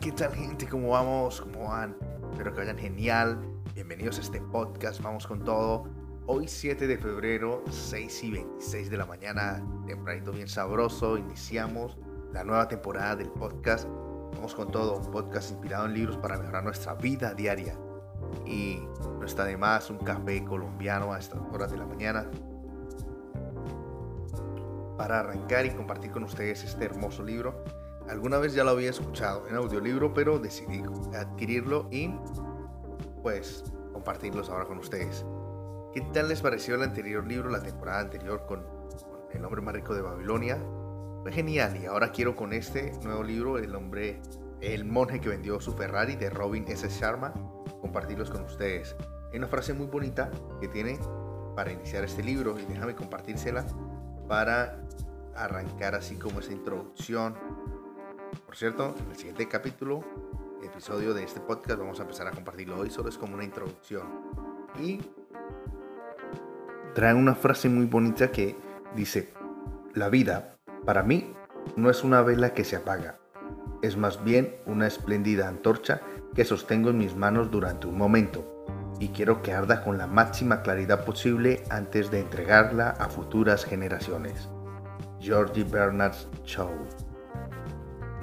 [0.00, 0.66] ¿qué tal gente?
[0.66, 1.40] ¿Cómo vamos?
[1.40, 1.96] ¿Cómo van?
[2.32, 3.38] Espero que vayan genial.
[3.74, 5.84] Bienvenidos a este podcast, vamos con todo.
[6.26, 11.96] Hoy 7 de febrero, 6 y 26 de la mañana, tempranito bien sabroso, iniciamos
[12.32, 13.86] la nueva temporada del podcast.
[14.34, 17.78] Vamos con todo, un podcast inspirado en libros para mejorar nuestra vida diaria.
[18.44, 18.80] Y
[19.20, 22.28] no está de más un café colombiano a estas horas de la mañana
[24.98, 29.48] para arrancar y compartir con ustedes este hermoso libro Alguna vez ya lo había escuchado
[29.48, 30.82] en audiolibro, pero decidí
[31.14, 32.14] adquirirlo y
[33.22, 35.24] pues compartirlos ahora con ustedes.
[35.94, 38.66] ¿Qué tal les pareció el anterior libro, la temporada anterior con,
[39.32, 40.58] El hombre más rico de Babilonia?
[41.22, 44.20] Fue genial y ahora quiero con este nuevo libro, El hombre,
[44.60, 46.86] el monje que vendió su Ferrari de Robin S.
[46.88, 47.32] Sharma,
[47.80, 48.94] compartirlos con ustedes.
[49.32, 50.30] Hay una frase muy bonita
[50.60, 50.98] que tiene
[51.56, 53.64] para iniciar este libro y déjame compartírsela
[54.28, 54.82] para
[55.34, 57.34] arrancar así como esa introducción
[58.46, 60.00] por cierto, en el siguiente capítulo,
[60.62, 62.78] episodio de este podcast, vamos a empezar a compartirlo.
[62.78, 64.06] Hoy solo es como una introducción.
[64.80, 65.00] Y
[66.94, 68.56] traen una frase muy bonita que
[68.94, 69.32] dice,
[69.94, 71.32] la vida, para mí,
[71.76, 73.18] no es una vela que se apaga,
[73.82, 76.00] es más bien una espléndida antorcha
[76.34, 78.54] que sostengo en mis manos durante un momento
[78.98, 84.48] y quiero que arda con la máxima claridad posible antes de entregarla a futuras generaciones.
[85.20, 86.70] Georgie Bernard Shaw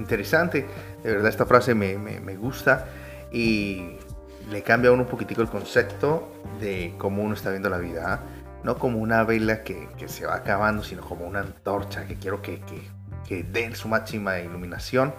[0.02, 0.66] interesante.
[1.04, 2.88] De verdad esta frase me, gusta
[3.32, 3.98] y
[4.50, 8.14] le cambia a un poquitico el concepto de cómo uno está viendo la vida.
[8.14, 8.20] ¿ah?
[8.64, 12.60] No como una vela que, se va acabando, sino como una antorcha que quiero que,
[12.62, 12.82] que,
[13.28, 15.14] que den su máxima iluminación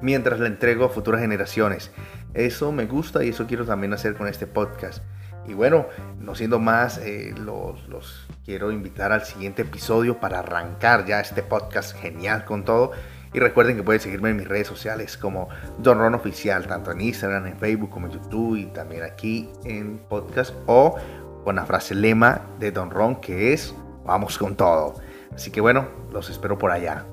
[0.00, 1.90] mientras la entrego a futuras generaciones.
[2.34, 5.02] Eso me gusta y eso quiero también hacer con este podcast.
[5.46, 5.86] Y bueno,
[6.18, 11.42] no siendo más, eh, los, los, quiero invitar al siguiente episodio para arrancar ya este
[11.42, 12.92] podcast genial con todo.
[13.34, 17.00] Y recuerden que pueden seguirme en mis redes sociales como Don Ron Oficial, tanto en
[17.00, 20.96] Instagram, en Facebook como en YouTube y también aquí en podcast o
[21.44, 24.94] con la frase lema de Don Ron que es vamos con todo.
[25.34, 27.04] Así que bueno, los espero por allá.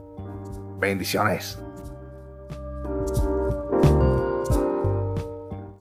[0.80, 1.60] Bendiciones.